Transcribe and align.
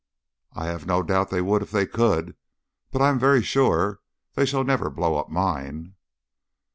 "I 0.55 0.65
have 0.65 0.87
no 0.87 1.03
doubt 1.03 1.29
they 1.29 1.41
would 1.43 1.61
if 1.61 1.69
they 1.69 1.85
could. 1.85 2.35
But 2.89 3.03
I 3.03 3.09
am 3.09 3.19
very 3.19 3.43
sure 3.43 3.99
they 4.33 4.47
shall 4.47 4.63
never 4.63 4.89
blow 4.89 5.17
up 5.17 5.29
mine." 5.29 5.93